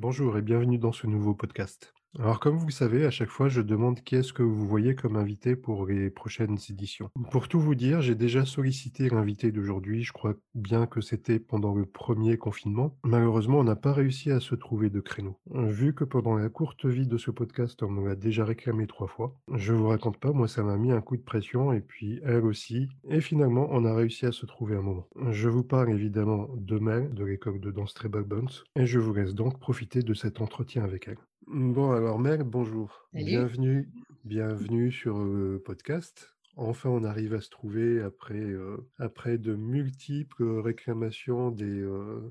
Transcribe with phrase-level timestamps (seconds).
[0.00, 1.92] Bonjour et bienvenue dans ce nouveau podcast.
[2.18, 4.94] Alors comme vous le savez, à chaque fois, je demande qui est-ce que vous voyez
[4.94, 7.10] comme invité pour les prochaines éditions.
[7.30, 11.74] Pour tout vous dire, j'ai déjà sollicité l'invité d'aujourd'hui, je crois bien que c'était pendant
[11.74, 12.96] le premier confinement.
[13.04, 15.38] Malheureusement, on n'a pas réussi à se trouver de créneau.
[15.52, 19.06] Vu que pendant la courte vie de ce podcast, on me l'a déjà réclamé trois
[19.06, 22.20] fois, je vous raconte pas, moi ça m'a mis un coup de pression et puis
[22.24, 22.88] elle aussi.
[23.08, 25.06] Et finalement, on a réussi à se trouver un moment.
[25.30, 29.34] Je vous parle évidemment de Mel, de l'école de danse Bones, et je vous laisse
[29.34, 31.18] donc profiter de cet entretien avec elle.
[31.50, 33.08] Bon, alors Mel, bonjour.
[33.14, 33.24] Salut.
[33.24, 33.88] Bienvenue,
[34.24, 36.34] bienvenue sur le podcast.
[36.56, 42.30] Enfin, on arrive à se trouver après, euh, après de multiples réclamations des, euh,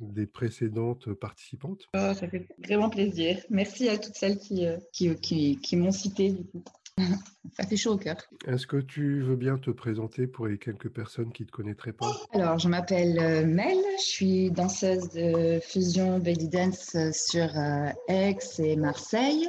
[0.00, 1.88] des précédentes participantes.
[1.94, 3.38] Oh, ça fait vraiment plaisir.
[3.50, 6.30] Merci à toutes celles qui, euh, qui, qui, qui m'ont cité.
[6.30, 6.62] Du coup.
[7.56, 8.16] ça fait chaud au cœur.
[8.46, 11.92] Est-ce que tu veux bien te présenter pour les quelques personnes qui ne te connaîtraient
[11.92, 12.12] pas?
[12.32, 18.38] Alors, je m'appelle euh, Mel, je suis danseuse de fusion belly dance sur euh, Aix
[18.58, 19.48] et Marseille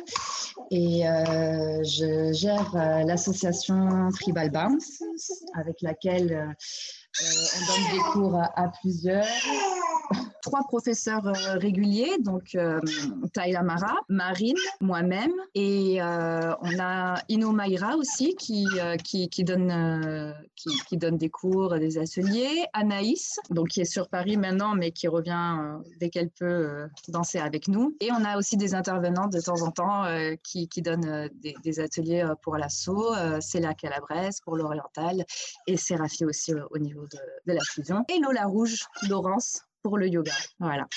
[0.72, 5.04] et euh, je gère euh, l'association Tribal Bounce
[5.54, 9.26] avec laquelle euh, euh, on donne des cours à, à plusieurs.
[10.44, 12.82] Trois professeurs euh, réguliers, donc euh,
[13.34, 21.18] Taïla Mara, Marine, moi-même, et euh, on a Ino Maïra aussi qui, euh, qui, donne,
[21.18, 26.10] des cours, des ateliers, Anaïs, donc qui est sur Paris maintenant, mais qui revient dès
[26.10, 27.96] qu'elle peut danser avec nous.
[28.02, 30.04] Et on a aussi des intervenants de temps en temps
[30.44, 31.30] qui, donnent
[31.64, 35.24] des, ateliers pour l'assaut, euh, Céla Calabrese pour l'oriental,
[35.68, 37.06] et Séraphie aussi au niveau
[37.48, 40.34] de la fusion, et Lola Rouge, Laurence, pour le yoga.
[40.60, 40.88] Voilà.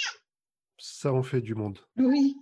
[0.79, 1.79] Ça en fait du monde.
[1.97, 2.37] Oui,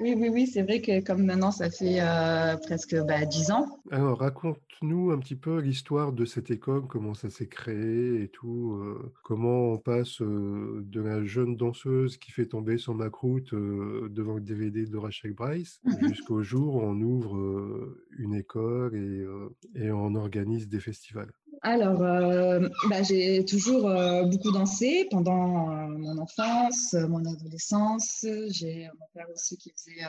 [0.00, 3.66] oui, oui, oui, c'est vrai que comme maintenant ça fait euh, presque bah, 10 ans.
[3.90, 8.80] Alors, raconte-nous un petit peu l'histoire de cette école, comment ça s'est créé et tout,
[8.82, 14.08] euh, comment on passe euh, de la jeune danseuse qui fait tomber son macroute euh,
[14.10, 19.20] devant le DVD de Rachel Bryce jusqu'au jour où on ouvre euh, une école et,
[19.20, 21.30] euh, et on organise des festivals.
[21.62, 28.24] Alors, euh, bah, j'ai toujours euh, beaucoup dansé pendant euh, mon enfance, mon adolescence.
[28.48, 30.06] J'ai mon père aussi qui faisait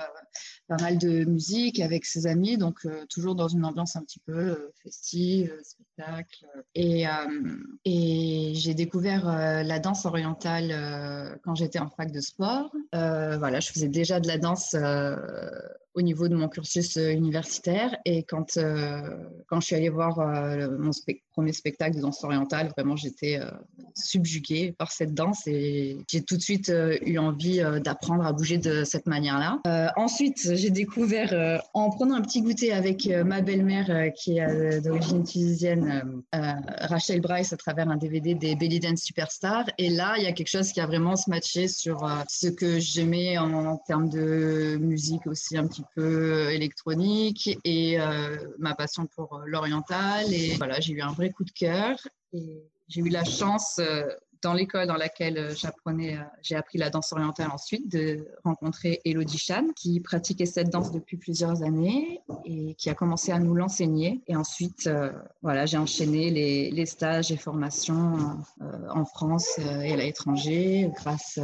[0.69, 4.71] pas mal de musique avec ses amis, donc toujours dans une ambiance un petit peu
[4.81, 6.45] festive, spectacle.
[6.73, 7.03] Et,
[7.83, 12.71] et j'ai découvert la danse orientale quand j'étais en fac de sport.
[12.93, 14.73] Voilà, je faisais déjà de la danse
[15.93, 17.97] au niveau de mon cursus euh, universitaire.
[18.05, 19.01] Et quand, euh,
[19.47, 20.91] quand je suis allée voir euh, mon
[21.31, 23.39] premier spectacle de danse orientale, vraiment, j'étais
[23.95, 26.71] subjuguée par cette danse et j'ai tout de suite
[27.05, 29.91] eu envie d'apprendre à bouger de cette manière-là.
[29.95, 36.21] Ensuite, j'ai découvert, en prenant un petit goûter avec ma belle-mère qui est d'origine tunisienne,
[36.33, 39.63] Rachel Bryce, à travers un DVD des Belly Dance Superstar.
[39.77, 42.77] Et là, il y a quelque chose qui a vraiment se matché sur ce que
[42.77, 48.75] j'aimais en, en termes de musique aussi un petit peu euh, électronique et euh, ma
[48.75, 50.33] passion pour euh, l'oriental.
[50.33, 51.97] Et voilà, j'ai eu un vrai coup de cœur
[52.33, 54.07] et j'ai eu la chance euh,
[54.41, 59.01] dans l'école dans laquelle euh, j'apprenais, euh, j'ai appris la danse orientale ensuite, de rencontrer
[59.05, 63.53] Elodie Chan, qui pratiquait cette danse depuis plusieurs années et qui a commencé à nous
[63.53, 64.21] l'enseigner.
[64.27, 68.17] Et ensuite, euh, voilà, j'ai enchaîné les, stages et formations
[68.89, 71.39] en France et à l'étranger, grâce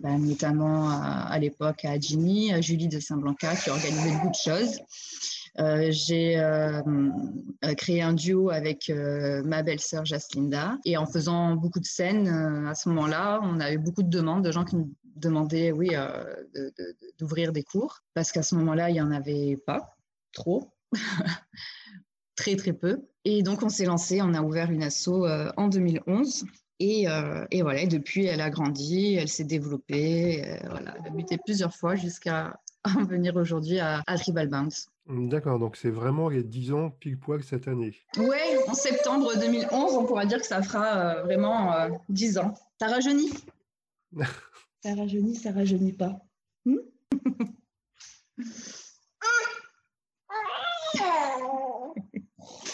[0.00, 4.80] bah, notamment à, l'époque à Ginny, à Julie de Saint-Blanca, qui organisait beaucoup de choses.
[5.58, 6.82] Euh, j'ai euh,
[7.76, 12.74] créé un duo avec euh, ma belle-sœur Jaslinda et en faisant beaucoup de scènes à
[12.74, 15.90] ce moment-là, on avait beaucoup de demandes de gens qui nous demandaient, oui,
[17.18, 19.96] d'ouvrir des cours parce qu'à ce moment-là, il y en avait pas
[20.32, 20.70] trop,
[22.36, 23.02] très très peu.
[23.24, 25.26] Et donc on s'est lancé, on a ouvert une asso
[25.56, 26.44] en 2011.
[26.80, 31.74] Et, euh, et voilà, depuis, elle a grandi, elle s'est développée, elle a buté plusieurs
[31.74, 34.88] fois jusqu'à en venir aujourd'hui à, à Tribal Bounce.
[35.08, 37.96] D'accord, donc c'est vraiment les 10 ans pile poil cette année.
[38.18, 42.52] Ouais, en septembre 2011, on pourra dire que ça fera euh, vraiment euh, 10 ans.
[42.78, 43.32] Ça rajeunit?
[44.82, 46.20] ça rajeunit, ça rajeunit pas.
[46.66, 46.76] Hmm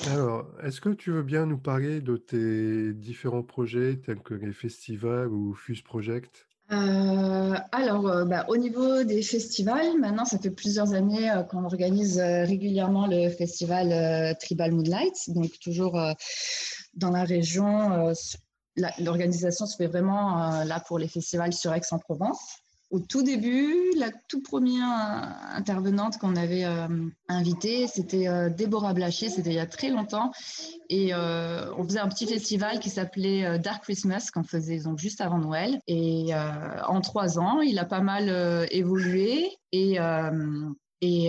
[0.07, 4.53] Alors, est-ce que tu veux bien nous parler de tes différents projets tels que les
[4.53, 6.49] festivals ou Fuse Project?
[6.73, 11.65] Euh, alors, euh, bah, au niveau des festivals, maintenant, ça fait plusieurs années euh, qu'on
[11.65, 16.01] organise régulièrement le festival Tribal Moonlight, donc toujours
[16.95, 18.13] dans la région.
[18.99, 22.64] L'organisation se fait vraiment là pour les festivals sur Aix-en-Provence.
[22.95, 24.87] Au tout début, la toute première
[25.55, 26.65] intervenante qu'on avait
[27.29, 30.31] invitée, c'était Déborah Blachier, c'était il y a très longtemps.
[30.89, 35.39] Et on faisait un petit festival qui s'appelait Dark Christmas, qu'on faisait donc juste avant
[35.39, 35.81] Noël.
[35.89, 39.51] Et en trois ans, il a pas mal évolué.
[39.73, 39.99] Et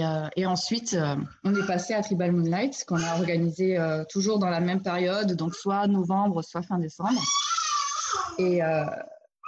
[0.03, 4.39] euh, et, ensuite, euh, on est passé à Tribal Moonlight, qu'on a organisé euh, toujours
[4.39, 7.21] dans la même période, donc soit novembre, soit fin décembre.
[8.37, 8.61] Et,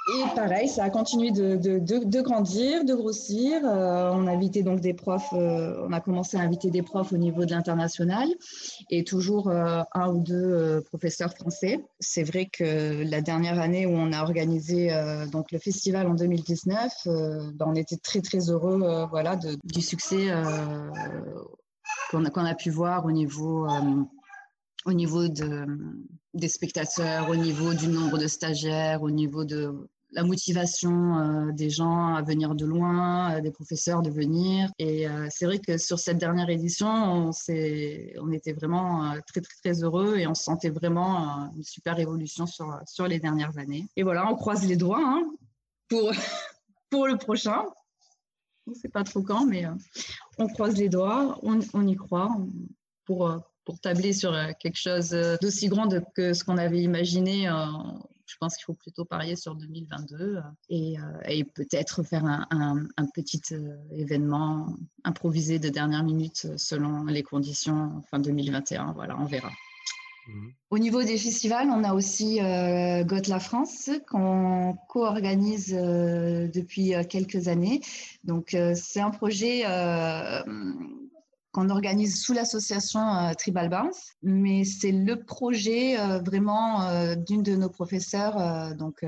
[0.09, 3.59] et pareil, ça a continué de, de, de, grandir, de grossir.
[3.65, 7.11] Euh, on a invité donc des profs, euh, on a commencé à inviter des profs
[7.11, 8.29] au niveau de l'international
[8.89, 11.83] et toujours euh, un ou deux professeurs français.
[11.99, 14.91] C'est vrai que la dernière année où on a organisé
[15.31, 20.27] donc le festival en 2019, ben, on était très très heureux voilà, du succès
[22.11, 23.67] qu'on a, a pu voir au niveau
[24.85, 25.65] au niveau de,
[26.33, 31.69] des spectateurs, au niveau du nombre de stagiaires, au niveau de la motivation euh, des
[31.69, 34.69] gens à venir de loin, euh, des professeurs de venir.
[34.79, 39.55] Et euh, c'est vrai que sur cette dernière édition, on, on était vraiment très, très,
[39.63, 43.85] très heureux et on sentait vraiment une super évolution sur, sur les dernières années.
[43.95, 45.23] Et voilà, on croise les doigts hein,
[45.89, 46.11] pour,
[46.89, 47.63] pour le prochain.
[48.65, 49.65] On ne sait pas trop quand, mais
[50.37, 52.35] on croise les doigts, on, on y croit
[53.05, 53.33] pour,
[53.63, 55.11] pour tabler sur quelque chose
[55.41, 57.49] d'aussi grand que ce qu'on avait imaginé
[58.27, 62.45] je pense qu'il faut plutôt parier sur 2022 euh, et, euh, et peut-être faire un,
[62.97, 68.91] un, petit euh, événement improvisé de dernière minute selon les conditions fin 2021.
[68.91, 69.49] Voilà, on verra.
[70.27, 70.51] Mhm.
[70.69, 77.79] Au niveau des festivals, on a aussi euh, la France qu'on co-organise depuis quelques années.
[78.25, 79.63] Donc, c'est un projet
[81.57, 87.41] qu'on organise sous l'association euh, Tribal Bounce, mais c'est le projet euh, vraiment euh, d'une
[87.41, 89.03] de nos professeurs, donc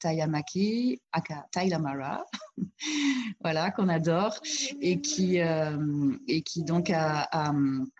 [0.00, 1.46] Taya Maki, aka
[1.78, 2.24] Mara,
[3.42, 4.38] voilà, qu'on adore,
[4.80, 7.52] et qui, et qui donc a,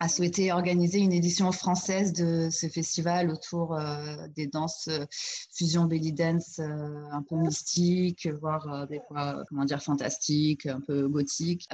[0.08, 3.78] souhaité organiser une édition française de ce festival autour
[4.36, 4.88] des danses
[5.54, 11.66] fusion belly dance un peu mystiques, voire des fois, comment dire, fantastiques, un peu gothiques,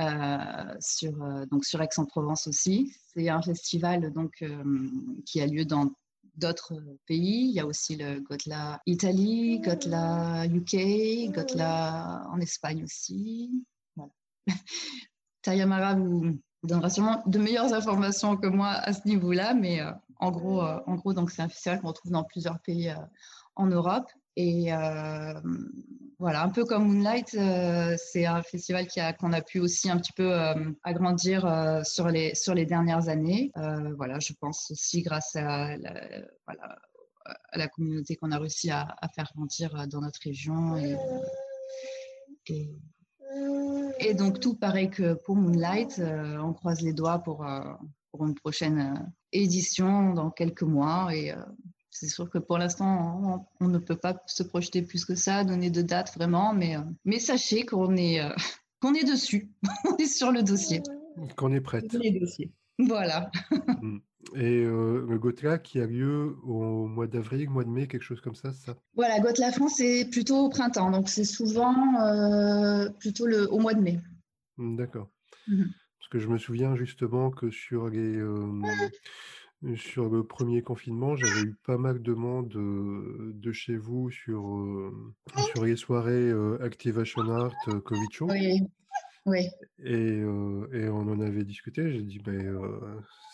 [0.81, 1.13] sur,
[1.51, 2.93] donc sur Aix provence aussi.
[3.15, 4.89] C'est un festival donc, euh,
[5.27, 5.91] qui a lieu dans
[6.37, 6.75] d'autres
[7.07, 7.49] pays.
[7.49, 13.65] Il y a aussi le Gotla Italie, Gotla UK, Gotla en Espagne aussi.
[15.43, 20.31] Tayamara vous, donnera sûrement de meilleures informations que moi à ce niveau-là, mais euh, en
[20.31, 22.93] gros, euh, en gros donc c'est un festival qu'on retrouve dans plusieurs pays
[23.57, 24.11] en Europe.
[24.37, 24.71] Et
[26.21, 29.89] voilà, un peu comme Moonlight, euh, c'est un festival qui a, qu'on a pu aussi
[29.89, 33.53] un petit peu euh, agrandir euh, sur, les, sur les dernières années.
[33.97, 35.95] voilà, je pense aussi grâce à la,
[36.45, 36.77] voilà,
[37.53, 40.77] à la communauté qu'on a réussi à, faire grandir dans notre région.
[40.77, 40.97] Et,
[42.49, 42.69] et,
[44.01, 46.03] et, donc, tout pareil que pour Moonlight,
[46.43, 47.47] on croise les doigts pour,
[48.11, 51.15] pour une prochaine édition dans quelques mois.
[51.15, 51.33] Et
[51.91, 55.71] c'est sûr que pour l'instant, on, ne peut pas se projeter plus que ça, donner
[55.71, 58.31] de date vraiment, mais, euh, mais sachez qu'on est, euh,
[58.81, 59.51] qu'on est dessus,
[59.85, 60.83] on est sur le dossier.
[61.37, 61.93] Qu'on est prête.
[61.95, 62.53] Les dossiers.
[62.79, 63.31] Voilà.
[63.81, 63.99] Mm.
[64.35, 68.21] Et euh, le Gotla qui a lieu au mois d'avril, mois de mai, quelque chose
[68.21, 68.77] comme ça, ça?
[68.95, 71.75] Voilà, Gotla France, c'est plutôt au printemps, donc c'est souvent
[72.99, 74.01] plutôt le, au mois de mai.
[74.57, 75.09] Mm, d'accord.
[75.49, 75.69] Mm-hmm.
[75.99, 78.21] Parce que je me souviens justement que sur les,
[79.77, 84.93] sur le premier confinement, j'avais eu pas mal de monde de chez vous sur,
[85.53, 87.55] sur les soirées Activation Art
[87.85, 88.29] Covid Show.
[88.31, 88.61] Oui,
[89.27, 89.49] oui.
[89.85, 90.19] Et,
[90.73, 91.91] et, on en avait discuté.
[91.91, 92.57] J'ai dit, ben,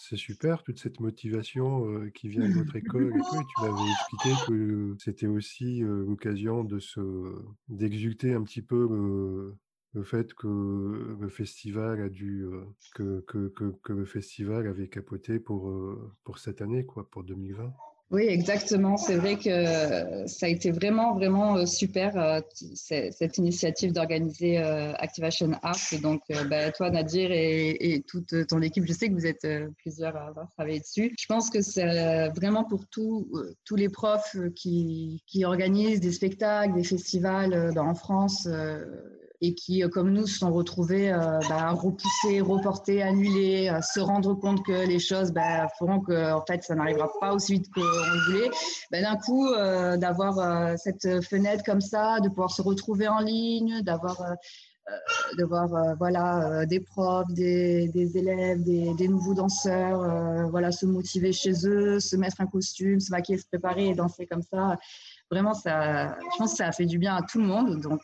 [0.01, 3.37] c'est super, toute cette motivation qui vient de votre école et tout.
[3.37, 7.01] Et tu m'avais expliqué que c'était aussi l'occasion de se,
[7.69, 9.55] d'exulter un petit peu
[9.95, 12.45] le fait que le festival a dû
[12.95, 13.49] que, que,
[13.83, 15.73] que, le festival avait capoté pour,
[16.25, 17.73] pour cette année, quoi, pour 2020.
[18.11, 18.97] Oui, exactement.
[18.97, 25.79] C'est vrai que ça a été vraiment, vraiment super, cette initiative d'organiser Activation Art.
[26.03, 29.47] Donc, bah, toi, Nadir, et, et, toute ton équipe, je sais que vous êtes
[29.79, 31.15] plusieurs à avoir travaillé dessus.
[31.19, 33.27] Je pense que c'est vraiment pour tous
[33.65, 38.47] tous les profs qui, qui organisent des spectacles, des festivals bah, en France
[39.41, 44.01] et qui, euh, comme nous, se sont retrouvés euh, bah, repoussés, reportés, annulés, euh, se
[44.01, 47.67] rendre compte que les choses bah, feront que en fait, ça n'arrivera pas aussi vite
[47.75, 47.81] qu'on
[48.27, 48.51] voulait.
[48.91, 49.49] Bah, D'un coup,
[49.99, 54.23] d'avoir cette fenêtre comme ça, de pouvoir se retrouver en ligne, d'avoir
[55.49, 61.53] voir voilà, des profs, des, des élèves, des, des, nouveaux danseurs voilà, se motiver chez
[61.67, 64.79] eux, se mettre un costume, se maquiller, se préparer et danser comme ça.
[65.35, 67.81] Vraiment, ça, je pense que ça a fait du bien à tout le monde.
[67.81, 68.03] Donc,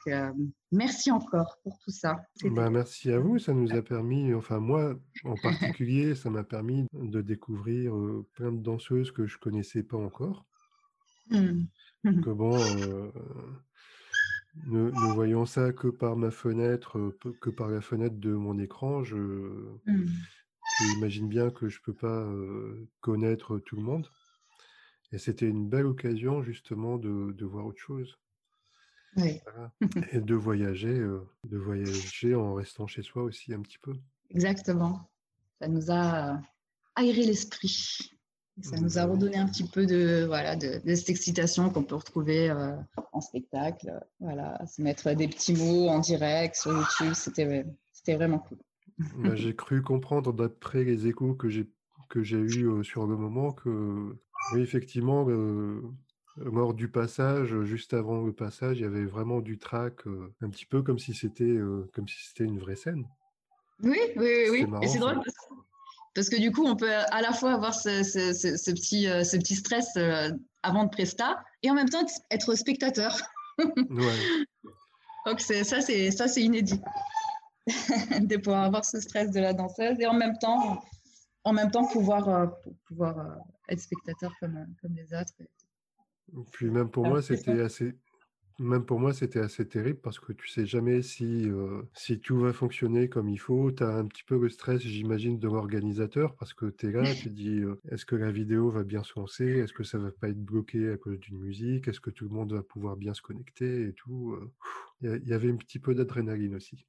[0.73, 2.21] merci encore pour tout ça.
[2.43, 3.39] Bah, merci à vous.
[3.39, 7.93] Ça nous a permis, enfin moi en particulier, ça m'a permis de découvrir
[8.35, 10.45] plein de danseuses que je connaissais pas encore.
[11.31, 11.67] Mmh.
[12.03, 12.59] Que bon,
[14.67, 19.77] ne, voyant ça que par ma fenêtre, que par la fenêtre de mon écran, je,
[20.97, 22.29] imagine bien que je peux pas
[23.01, 24.09] connaître tout le monde.
[25.13, 28.19] Et c'était une belle occasion justement de, de voir autre chose.
[29.17, 29.41] Oui.
[30.13, 33.93] Et de voyager, de voyager en restant chez soi aussi un petit peu.
[34.31, 35.11] Exactement.
[35.61, 36.41] Ça nous a
[36.95, 38.13] aéré l'esprit.
[38.63, 42.51] Ça nous a redonné un petit peu de, voilà, de, cette excitation qu'on peut retrouver
[42.51, 42.77] euh,
[43.13, 43.91] en spectacle.
[44.21, 48.59] Voilà, se mettre des petits mots en direct sur YouTube, c'était, c'était vraiment cool.
[49.19, 51.71] Bah, j'ai cru comprendre d'après les échos que j'ai,
[52.11, 54.19] que j'ai eus sur le moment que,
[54.53, 55.27] oui, effectivement,
[56.37, 59.95] lors du passage, juste avant le passage, il y avait vraiment du trac,
[60.43, 61.59] un petit peu comme si c'était,
[61.93, 63.07] comme si c'était une vraie scène.
[63.83, 64.67] Oui, oui, oui.
[64.69, 64.79] oui.
[64.83, 65.21] Et c'est drôle
[66.15, 69.37] parce que du coup, on peut à la fois avoir ce, ce, petit, euh, ce
[69.37, 70.31] petit stress euh,
[70.63, 73.17] avant de Presta et en même temps être spectateur.
[73.59, 73.67] Ouais.
[75.27, 76.81] Donc ça, c'est ça, c'est inédit
[77.67, 80.83] de pouvoir avoir ce stress de la danseuse et en même temps,
[81.45, 82.47] en même temps pouvoir, euh,
[82.87, 85.33] pouvoir être spectateur comme, comme les autres.
[86.53, 87.97] Puis même pour moi, c'était assez,
[88.59, 91.49] même pour moi, c'était assez terrible parce que tu sais jamais si,
[91.95, 93.73] si tout va fonctionner comme il faut.
[93.73, 97.03] Tu as un petit peu le stress, j'imagine, de l'organisateur parce que tu es là,
[97.15, 99.47] tu dis est-ce que la vidéo va bien se lancer?
[99.47, 101.89] Est-ce que ça va pas être bloqué à cause d'une musique?
[101.89, 104.39] Est-ce que tout le monde va pouvoir bien se connecter et tout
[105.01, 106.87] Il y, avait un petit peu d'adrénaline aussi.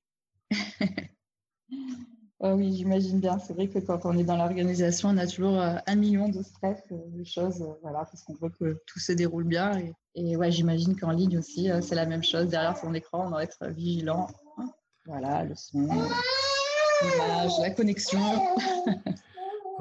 [2.44, 3.38] Oh oui, j'imagine bien.
[3.38, 6.82] C'est vrai que quand on est dans l'organisation, on a toujours un million de stress,
[6.90, 9.80] de choses, voilà, parce qu'on veut que tout se déroule bien.
[10.16, 12.48] Et, ouais, j'imagine qu'en ligne aussi, euh, c'est la même chose.
[12.48, 14.28] Derrière son écran, on doit être vigilant.
[15.06, 18.20] Voilà, le son, l'image, la connexion.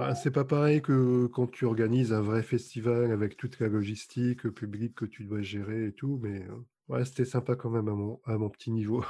[0.03, 4.49] Ah, c'est pas pareil que quand tu organises un vrai festival avec toute la logistique
[4.49, 7.93] publique que tu dois gérer et tout, mais euh, ouais, c'était sympa quand même à
[7.93, 9.05] mon, à mon petit niveau.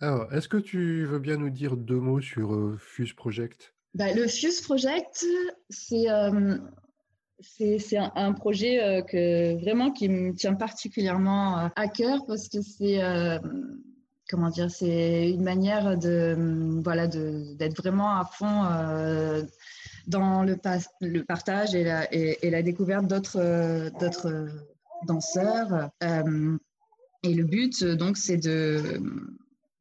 [0.00, 3.74] Alors, est-ce que tu veux bien nous dire deux mots sur euh, Fuse Project?
[3.94, 5.26] Bah, Le Fuse Project,
[5.68, 6.06] c'est
[7.42, 12.60] c'est un, projet euh, que vraiment qui me tient particulièrement euh, à cœur parce que
[12.60, 13.38] c'est euh,
[14.28, 18.64] comment dire, c'est une manière de voilà d'être vraiment à fond
[20.06, 20.56] dans le,
[21.00, 24.48] le partage et la, et, la découverte d'autres d'autres
[25.06, 25.90] danseurs.
[26.02, 29.00] et le but donc c'est de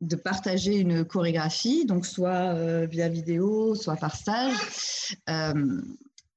[0.01, 4.55] de partager une chorégraphie, donc soit via vidéo, soit par stage,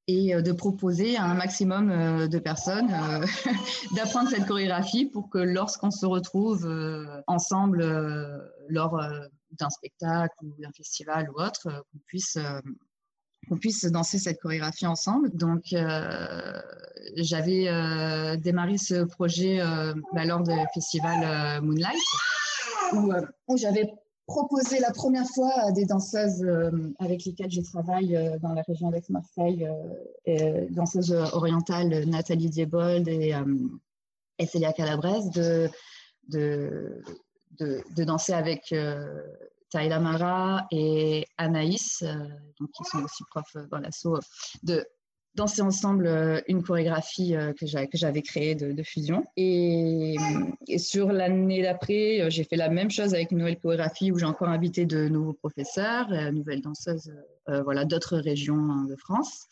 [0.09, 3.25] et euh, de proposer à un maximum euh, de personnes euh,
[3.97, 6.69] d'apprendre cette chorégraphie pour que lorsqu'on se retrouve
[7.26, 7.83] ensemble
[8.69, 9.00] lors
[9.52, 12.38] d'un spectacle ou d'un festival ou autre, qu'on puisse
[13.49, 15.31] qu'on puisse danser cette chorégraphie ensemble.
[15.35, 15.75] Donc,
[17.16, 19.61] j'avais démarré ce projet
[20.12, 21.99] bah, lors du festival Moonlight,
[22.92, 23.12] où,
[23.49, 23.92] où j'avais
[24.26, 28.62] proposé la première fois à des danseuses euh, avec lesquelles je travaille euh, dans la
[28.62, 29.68] région d'Aix-Marseille,
[30.28, 33.34] euh, danseuses orientales Nathalie Diebold et,
[34.38, 35.68] et Célia Calabrese, de,
[36.28, 37.02] de,
[37.58, 38.75] de, danser avec
[39.70, 42.02] Taïla Mara et Anaïs,
[42.58, 44.18] donc qui sont aussi profs dans l'assaut,
[44.62, 44.87] de
[45.34, 49.24] danser ensemble euh, une chorégraphie euh, que j'avais créée de, fusion.
[49.36, 50.16] Et,
[50.78, 54.26] sur l'année d'après, euh, j'ai fait la même chose avec une nouvelle chorégraphie où j'ai
[54.26, 57.12] encore invité de nouveaux professeurs, nouvelles danseuses
[57.64, 59.46] voilà, d'autres régions hein, de France.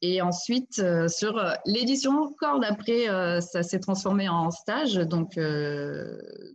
[0.00, 3.06] Et ensuite, sur l'édition encore d'après,
[3.40, 4.94] ça s'est transformé en stage.
[4.94, 5.38] Donc,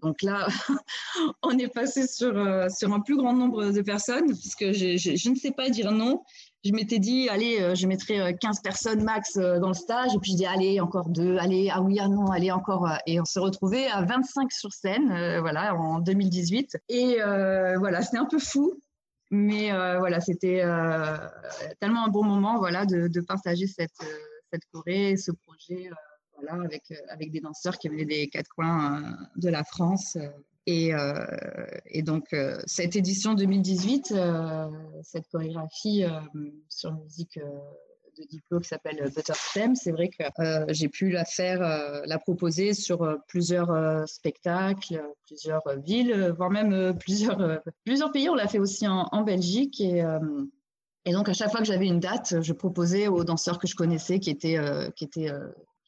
[0.02, 0.48] donc là,
[1.44, 2.34] on est passé sur,
[2.72, 6.22] sur un plus grand nombre de personnes, puisque je ne sais pas dire non
[6.64, 10.16] je m'étais dit, allez, euh, je mettrai 15 euh, personnes max euh, dans le stage.
[10.16, 12.90] Et puis je dis, allez, encore deux, allez, ah oui, ah non, allez, encore.
[13.06, 16.78] Et on s'est retrouvé à 25 sur scène, voilà, en 2018.
[16.90, 17.18] Et
[17.78, 18.82] voilà, c'était un peu fou.
[19.32, 20.64] Mais voilà, c'était
[21.80, 23.90] tellement un bon moment, voilà, de, partager cette,
[24.52, 25.90] cette Corée, ce projet,
[26.36, 30.18] voilà, avec, avec des danseurs qui venaient des quatre coins de la France.
[30.66, 31.26] Et, euh,
[31.88, 34.68] et, donc, euh, cette édition 2018, euh,
[35.04, 36.06] cette chorégraphie
[36.70, 37.40] sur musique
[38.18, 39.76] de diplôme qui s'appelle Butter Stem.
[39.76, 40.24] C'est vrai que
[40.70, 41.60] j'ai pu la faire,
[42.06, 48.30] la proposer sur plusieurs spectacles, plusieurs villes, voire même plusieurs, plusieurs pays.
[48.30, 50.04] On l'a fait aussi en, en Belgique et
[51.06, 53.76] et donc, à chaque fois que j'avais une date, je proposais aux danseurs que je
[53.76, 54.58] connaissais qui étaient,
[54.96, 55.30] qui étaient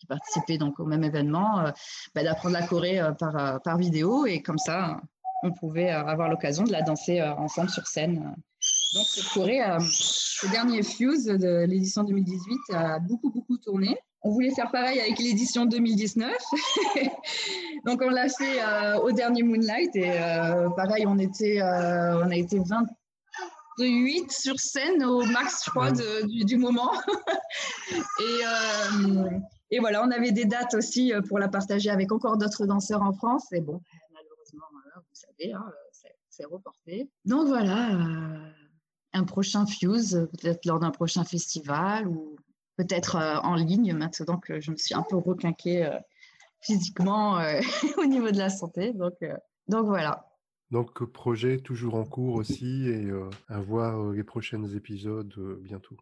[0.05, 1.71] qui participaient donc au même événement euh,
[2.13, 5.01] bah, d'apprendre la Corée par, par vidéo et comme ça,
[5.43, 8.35] on pouvait avoir l'occasion de la danser ensemble sur scène.
[8.93, 13.97] Donc, cette Corée, le dernier Fuse de l'édition 2018 a beaucoup, beaucoup tourné.
[14.23, 16.31] On voulait faire pareil avec l'édition 2019.
[17.85, 18.59] donc, on l'a fait
[19.03, 20.17] au dernier Moonlight et
[20.75, 22.85] pareil, on, était, on a été 20
[23.77, 26.91] de 8 sur scène au max, je crois, du, moment.
[27.91, 29.29] et, euh,
[29.75, 33.01] et, voilà, on avait des dates aussi euh, pour la partager avec encore d'autres danseurs
[33.01, 33.51] en France.
[33.51, 33.81] Et bon,
[34.13, 34.63] malheureusement,
[34.95, 35.65] vous savez, hein,
[36.29, 37.09] c'est reporté.
[37.25, 38.51] Donc voilà, euh,
[39.13, 42.37] un prochain Fuse, peut-être lors d'un prochain festival ou
[42.77, 45.89] peut-être en ligne maintenant que je me suis un peu requinquée
[46.59, 47.39] physiquement
[47.97, 48.91] au niveau de la santé.
[48.91, 49.13] Donc,
[49.69, 50.29] donc voilà.
[50.71, 53.09] Donc, projet toujours en cours aussi et
[53.47, 55.95] à voir les prochains épisodes bientôt,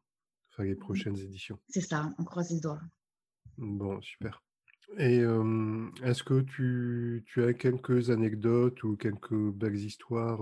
[0.52, 1.60] enfin les prochaines éditions.
[1.70, 2.82] C'est ça, on croise les doigts.
[3.58, 4.42] Bon, super.
[5.00, 5.22] Et
[6.04, 10.42] est-ce que tu, tu, as quelques anecdotes ou quelques belles histoires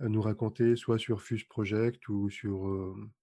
[0.00, 2.64] à nous raconter, soit sur Fuse Project ou sur,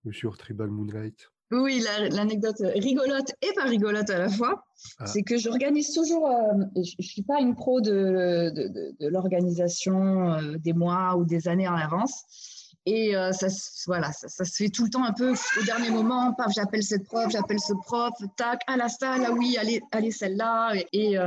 [0.05, 1.31] ou sur Tribal Moonlight?
[1.51, 4.63] Oui, l'anecdote rigolote et pas rigolote à la fois,
[4.99, 5.07] ah.
[5.07, 8.51] c'est que j'organise toujours, euh, je ne suis pas une pro de,
[8.99, 12.58] de, l'organisation euh, des mois ou des années en avance.
[12.85, 13.47] Et euh, ça,
[13.87, 16.33] voilà, ça, se fait tout le temps un peu au dernier moment.
[16.33, 20.11] Paf, j'appelle cette prof, j'appelle ce prof, tac, à la salle, ah oui, allez, allez
[20.11, 20.73] celle-là.
[20.75, 21.17] Et, et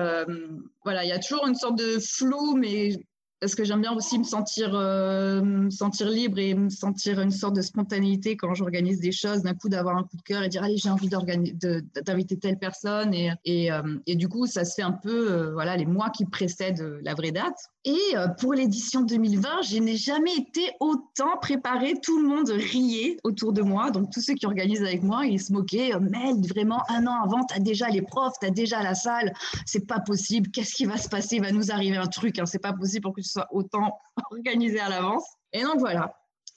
[0.84, 2.96] voilà, il y a toujours une sorte de flou, mais
[3.42, 7.56] parce que j'aime bien aussi me sentir, euh, sentir libre et me sentir une sorte
[7.56, 10.62] de spontanéité quand j'organise des choses, d'un coup d'avoir un coup de cœur et dire
[10.62, 14.92] allez j'ai envie d'inviter telle personne et, et, euh, du coup ça se fait un
[14.92, 17.71] peu euh, voilà les mois qui précèdent la vraie date.
[17.84, 21.94] Et pour l'édition 2020, je n'ai jamais été autant préparée.
[22.00, 25.40] Tout le monde riait autour de moi, donc tous ceux qui organisent avec moi, ils
[25.40, 25.90] se moquaient.
[25.98, 29.32] Mel, vraiment un an avant, tu as déjà les profs, tu as déjà la salle,
[29.66, 30.50] c'est pas possible.
[30.50, 31.36] Qu'est-ce qui va se passer?
[31.36, 32.46] Il va nous arriver un truc, hein.
[32.46, 33.98] c'est pas possible pour que tu soit autant
[34.30, 35.24] organisé à l'avance.
[35.52, 36.14] Et donc voilà.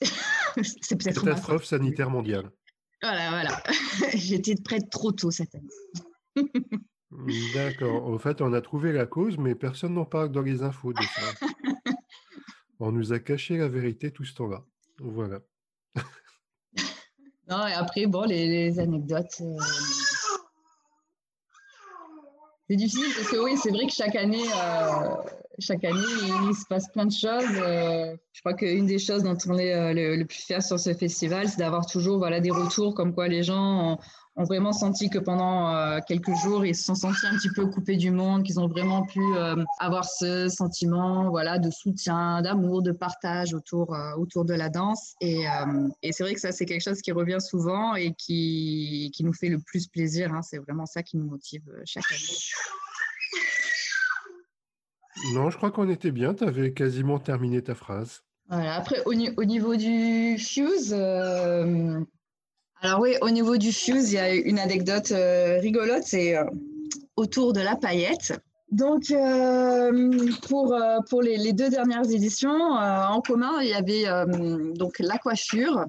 [0.62, 2.50] c'est peut-être catastrophe sanitaire mondiale.
[3.02, 3.62] Voilà, voilà.
[4.14, 6.48] J'étais prête trop tôt cette année.
[7.54, 8.08] D'accord.
[8.08, 11.02] En fait, on a trouvé la cause, mais personne n'en parle dans les infos de
[11.02, 11.46] ça.
[12.80, 14.64] on nous a caché la vérité tout ce temps-là.
[14.98, 15.40] Voilà.
[17.48, 19.40] non, et après, bon, les, anecdotes.
[19.40, 19.56] Euh,
[22.68, 25.14] c'est difficile parce que oui, c'est vrai que chaque année, euh,
[25.60, 26.00] chaque année,
[26.48, 27.44] il, se passe plein de choses.
[27.62, 30.92] Euh, je crois qu'une des choses dont on est euh, le, plus fier sur ce
[30.92, 34.00] festival, c'est d'avoir toujours voilà, des retours comme quoi les gens
[34.36, 37.66] ont, vraiment senti que pendant euh, quelques jours, ils se sont sentis un petit peu
[37.66, 39.20] coupés du monde, qu'ils ont vraiment pu
[39.78, 45.14] avoir ce sentiment voilà, de soutien, d'amour, de partage autour, autour de la danse.
[45.20, 45.44] Et,
[46.02, 49.32] et c'est vrai que ça, c'est quelque chose qui revient souvent et qui, qui nous
[49.32, 50.32] fait le plus plaisir.
[50.32, 50.42] Hein.
[50.42, 52.38] C'est vraiment ça qui nous motive chaque année.
[55.32, 56.34] Non, je crois qu'on était bien.
[56.34, 58.22] Tu avais quasiment terminé ta phrase.
[58.48, 62.00] Après, au, niveau du fuse, euh,
[62.82, 66.44] alors oui, au niveau du fuse, il y a une anecdote euh, rigolote, c'est euh,
[67.16, 68.34] autour de la paillette.
[68.72, 69.14] Donc,
[70.48, 70.76] pour,
[71.08, 74.06] pour les, deux dernières éditions, en commun, il y avait
[74.74, 75.84] donc la coiffure, euh,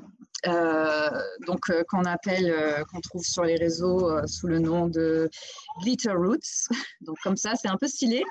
[0.46, 5.30] donc euh, qu'on appelle, euh, qu'on trouve sur les réseaux sous le nom de
[5.82, 6.70] Glitter Roots.
[7.02, 8.24] Donc comme ça, c'est un peu stylé,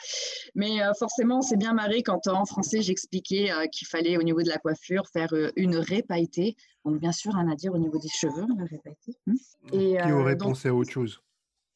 [0.55, 4.59] mais forcément, c'est bien marré quand en français j'expliquais qu'il fallait au niveau de la
[4.59, 6.57] coiffure faire une pailletée.
[6.85, 9.16] Donc bien sûr, rien à dire au niveau des cheveux, la.
[9.27, 9.35] Hein.
[9.73, 11.21] Et, qui aurait pensé à autre chose?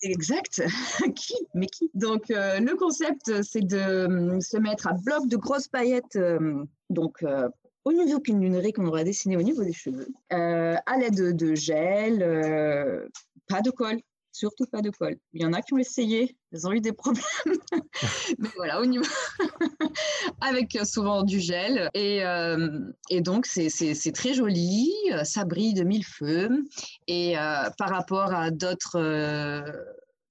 [0.02, 0.62] Exact.
[1.14, 1.34] qui?
[1.54, 1.90] Mais qui?
[1.94, 6.18] Donc, le concept, c'est de se mettre à bloc de grosses paillettes,
[6.88, 7.24] donc
[7.84, 8.20] au niveau
[8.58, 13.08] raie qu'on aura dessiné au niveau des cheveux, euh, à l'aide de, gel, euh,
[13.48, 13.98] pas de colle,
[14.32, 15.16] surtout pas de colle.
[15.32, 17.24] Il y en a qui ont essayé, ils ont eu des problèmes.
[18.38, 19.04] Mais voilà, au niveau
[20.40, 21.88] avec souvent du gel.
[21.94, 24.92] Et, euh, et donc, c'est très joli,
[25.24, 26.50] ça brille de mille feux.
[27.08, 27.34] Et
[27.78, 28.98] par rapport à d'autres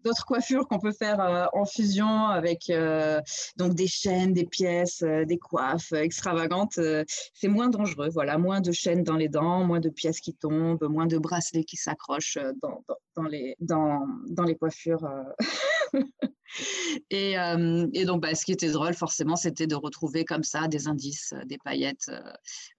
[0.03, 3.21] d'autres coiffures qu'on peut faire euh, en fusion avec euh,
[3.57, 6.79] donc des chaînes, des pièces, euh, des coiffes extravagantes,
[7.33, 8.09] c'est moins dangereux.
[8.09, 11.63] Voilà, moins de chaînes dans les dents, moins de pièces qui tombent, moins de bracelets
[11.63, 15.07] qui s'accrochent dans, les coiffures.
[17.09, 20.67] et, euh, et, donc, bah, ce qui était drôle, forcément, c'était de retrouver comme ça
[20.67, 22.11] des indices, des paillettes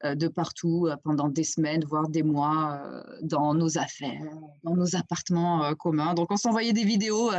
[0.04, 2.80] de partout pendant des semaines, voire des mois,
[3.22, 4.30] dans nos affaires,
[4.64, 6.14] dans nos appartements communs.
[6.14, 7.30] Donc, on s'envoyait des vidéos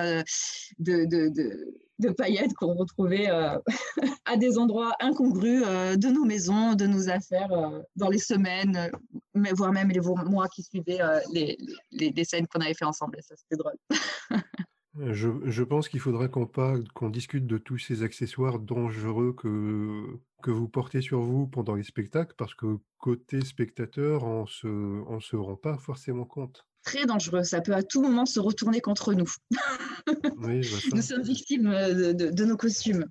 [0.80, 3.58] de, paillettes qu'on retrouvait euh,
[4.26, 8.90] à des endroits incongrus euh, de nos maisons, de nos affaires, euh, dans les semaines,
[9.34, 11.00] mais voire même les mois qui suivaient
[11.32, 11.58] les,
[11.92, 13.18] les, scènes qu'on avait fait ensemble.
[13.22, 13.76] ça, c'était drôle.
[15.00, 20.20] je, je, pense qu'il faudra qu'on parle, qu'on discute de tous ces accessoires dangereux que,
[20.44, 25.20] que vous portez sur vous pendant les spectacles, parce que côté spectateur, on se, on
[25.20, 27.44] se rend pas forcément compte très dangereux.
[27.44, 29.32] Ça peut à tout moment se retourner contre nous.
[30.94, 33.06] nous sommes victimes euh, de, nos costumes.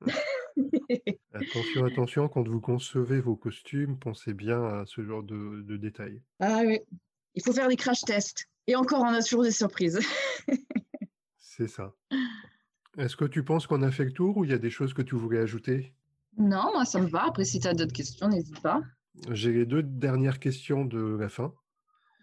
[1.32, 6.22] attention, attention, quand vous concevez vos costumes, pensez bien à ce genre de, détails.
[6.40, 6.80] Ah oui,
[7.34, 8.46] il faut faire des crash tests.
[8.66, 10.00] Et encore, on a toujours des surprises.
[11.62, 11.94] C'est ça.
[12.98, 14.94] Est-ce que tu penses qu'on a fait le tour ou il y a des choses
[14.94, 15.94] que tu voulais ajouter?
[16.36, 17.26] Non, moi ça me va.
[17.26, 18.82] Après, si tu as d'autres questions, n'hésite pas.
[19.30, 21.54] J'ai les deux dernières questions de la fin.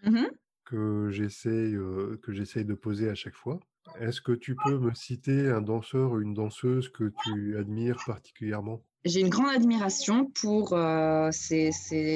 [0.04, 0.26] Mm
[0.66, 1.76] que j'essaye,
[2.22, 3.58] que j'essaye de poser à chaque fois.
[3.98, 8.84] Est-ce que tu peux me citer un danseur ou une danseuse que tu admires particulièrement?
[9.04, 11.70] J'ai une grande admiration pour euh, ces,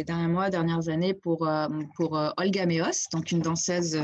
[0.06, 1.66] derniers mois, dernières années, pour, euh,
[1.96, 3.96] pour euh, Olga Meos, donc une danseuse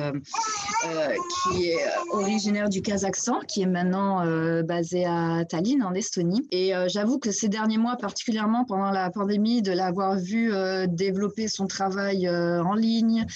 [1.53, 4.25] qui est originaire du Kazakhstan, qui est maintenant
[4.65, 6.47] basée à Tallinn, en Estonie.
[6.51, 10.53] Et j'avoue que ces derniers mois, particulièrement pendant la pandémie, de l'avoir vue
[10.89, 13.27] développer son travail en ligne,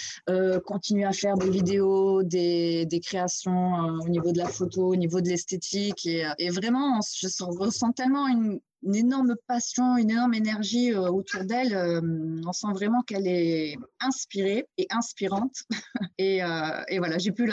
[0.65, 5.21] continuer à faire des vidéos, des, des créations au niveau de la photo, au niveau
[5.21, 6.07] de l'esthétique.
[6.07, 11.75] Et, vraiment, je ressens tellement une une énorme passion, une énorme énergie euh, autour d'elle.
[11.75, 12.01] Euh,
[12.47, 15.57] on sent vraiment qu'elle est inspirée et inspirante.
[16.21, 17.47] Euh, et, voilà, j'ai pu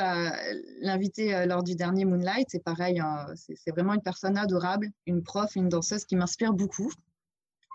[0.81, 2.53] l'inviter lors du dernier Moonlight.
[2.53, 3.01] Et pareil,
[3.35, 6.89] c'est vraiment une personne adorable, une prof, une danseuse qui m'inspire beaucoup.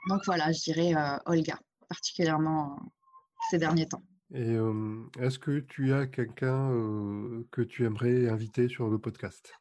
[0.08, 0.94] Donc voilà, je dirais
[1.26, 2.78] Olga, particulièrement
[3.50, 4.02] ces derniers temps.
[4.32, 4.56] Et
[5.18, 6.70] est-ce que tu as quelqu'un
[7.50, 9.52] que tu aimerais inviter sur le podcast?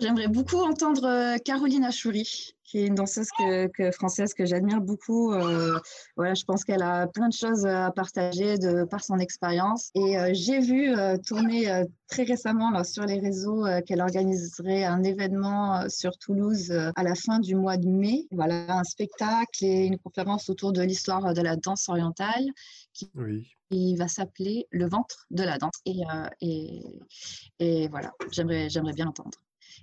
[0.00, 5.32] J'aimerais beaucoup entendre euh, Caroline Achouri, qui est une danseuse que, française que j'admire beaucoup.
[5.32, 5.78] Euh,
[6.16, 9.90] voilà, je pense qu'elle a plein de choses à partager de par son expérience.
[9.94, 10.94] Et euh, j'ai vu
[11.26, 17.14] tourner très récemment là, sur les réseaux qu'elle organiserait un événement sur Toulouse à la
[17.14, 18.26] fin du mois de mai.
[18.30, 22.44] Voilà, un spectacle et une conférence autour de l'histoire de la danse orientale
[22.92, 23.96] qui, oui.
[23.96, 25.80] va s'appeler Le ventre de la danse.
[25.86, 26.02] Et,
[26.40, 26.82] et,
[27.60, 29.38] et voilà, j'aimerais, j'aimerais bien l'entendre.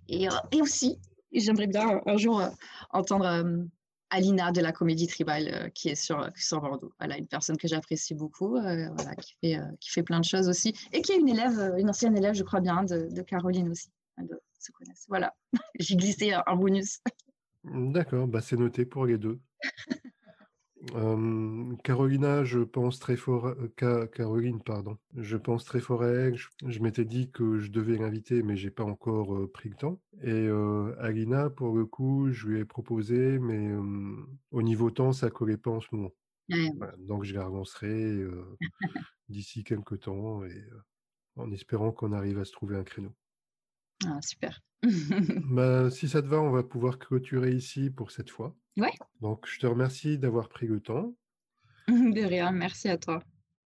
[0.07, 0.99] Et, euh, et aussi,
[1.31, 2.49] j'aimerais bien un jour euh,
[2.91, 3.63] entendre euh,
[4.09, 6.93] Alina de la comédie tribale qui est sur, sur Bordeaux.
[6.99, 10.73] Voilà, une personne que j'apprécie beaucoup, voilà, qui, fait, qui fait plein de choses aussi.
[10.93, 13.89] Et qui est une élève, une ancienne élève, je crois bien, de, de Caroline aussi.
[14.17, 15.05] De, se connaissent.
[15.07, 15.33] Voilà,
[15.79, 16.99] j'ai glissé un bonus.
[17.63, 19.39] D'accord, bah c'est noté pour les deux.
[21.83, 24.97] Carolina, je pense très fort Caroline, pardon.
[25.15, 26.37] Je pense très fort à elle.
[26.65, 30.47] Je m'étais dit que je devais l'inviter, mais j'ai pas encore, pris le temps et
[30.99, 33.71] Alina, pour le coup, je lui ai proposé, mais
[34.51, 36.11] au niveau temps, ça collait pas en ce moment.
[36.99, 38.23] donc je la relancerai,
[39.29, 40.63] d'ici quelques temps et
[41.35, 43.11] en espérant qu'on arrive à se trouver un créneau.
[44.05, 44.61] Ah super.
[45.49, 48.55] Bah, si ça te va, on va pouvoir clôturer ici pour cette fois.
[48.77, 48.91] Ouais.
[49.21, 51.15] Donc, je te remercie d'avoir pris le temps.
[51.87, 53.21] De rien, merci à toi.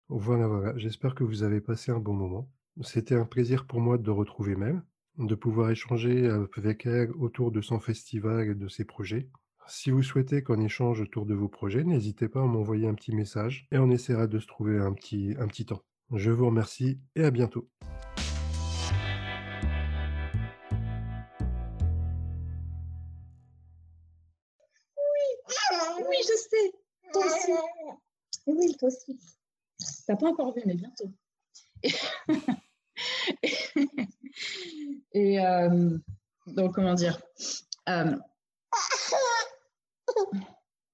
[0.08, 0.76] Voilà, voilà.
[0.76, 2.50] J'espère que vous avez passé un bon moment.
[2.82, 4.82] C'était un plaisir pour moi de retrouver Mel,
[5.18, 9.28] de pouvoir échanger avec elle autour de son festival et de ses projets.
[9.66, 13.14] Si vous souhaitez qu'on échange autour de vos projets, n'hésitez pas à m'envoyer un petit
[13.14, 15.82] message et on essaiera de se trouver un petit, un petit temps.
[16.14, 17.68] Je vous remercie et à bientôt.
[28.58, 29.18] Oui, toi aussi.
[30.06, 31.10] T'as pas encore vu, mais bientôt.
[35.12, 35.96] Et, euh,
[36.46, 37.20] donc, comment dire
[37.88, 38.16] euh,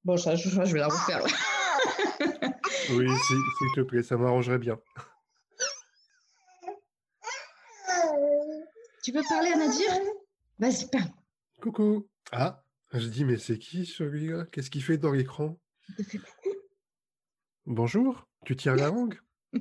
[0.04, 1.24] Bon, ça, je, je vais la refaire.
[2.90, 4.78] oui, s'il te plaît, ça m'arrangerait bien.
[9.02, 9.92] Tu peux parler à Nadir?
[10.58, 11.10] Vas-y, parle.
[11.60, 12.08] Coucou.
[12.32, 14.46] Ah, je dis, mais c'est qui celui-là?
[14.50, 15.58] Qu'est-ce qu'il fait dans l'écran?
[15.98, 16.43] Il fait coucou.
[17.66, 19.18] Bonjour, tu tires la langue?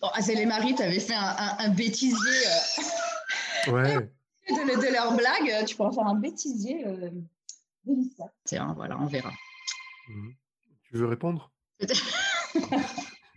[0.00, 2.16] Bon, à les maris, tu avais fait un, bêtisier.
[3.68, 4.12] Euh, ouais.
[4.48, 6.86] De, leur blague, tu pourras faire un bêtisier.
[6.86, 7.10] Euh,
[8.44, 9.32] Tiens, voilà, on verra.
[10.08, 10.30] Mmh.
[10.84, 11.50] Tu veux répondre?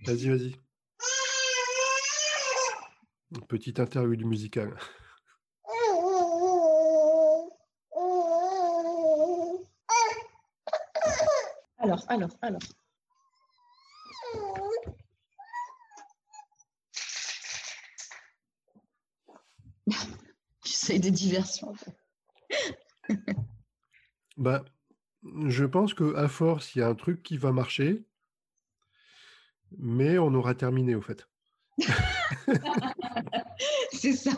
[0.06, 0.56] Vas-y, vas-y.
[3.48, 4.78] Petite interlude musicale.
[11.80, 12.60] Alors, alors, alors.
[20.66, 21.74] J'essaie des diversions.
[24.38, 24.64] Bah,
[25.48, 28.06] je pense que à force, il y a un truc qui va marcher,
[29.78, 31.28] mais on aura terminé au fait.
[33.92, 34.32] C'est ça.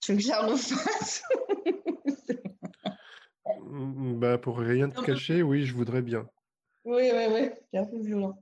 [0.00, 1.22] Tu veux que j'en fasse
[1.64, 1.81] Mm,
[3.74, 6.28] Bah, pour rien te cacher, oui, je voudrais bien.
[6.84, 7.48] Oui, oui, oui.
[7.72, 8.38] C'est un peu violent.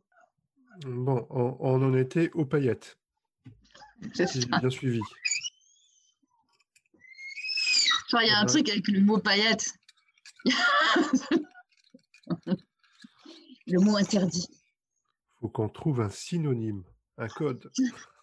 [0.84, 2.98] Bon, on, on en était aux paillettes,
[4.14, 4.58] C'est ça.
[4.58, 4.98] bien suivi.
[8.08, 9.72] Genre, il y a un truc avec le mot paillette.
[13.66, 14.48] le mot interdit.
[15.40, 16.82] Faut qu'on trouve un synonyme,
[17.18, 17.70] un code.